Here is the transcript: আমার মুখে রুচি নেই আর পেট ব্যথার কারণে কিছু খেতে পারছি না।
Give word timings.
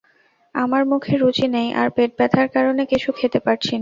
আমার 0.55 0.83
মুখে 0.85 1.13
রুচি 1.17 1.47
নেই 1.47 1.69
আর 1.73 1.87
পেট 1.95 2.11
ব্যথার 2.17 2.47
কারণে 2.55 2.83
কিছু 2.85 3.09
খেতে 3.11 3.39
পারছি 3.39 3.65
না। 3.65 3.69